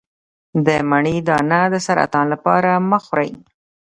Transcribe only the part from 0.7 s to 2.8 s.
مڼې دانه د سرطان لپاره